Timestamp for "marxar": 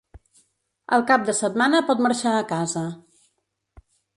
2.07-2.35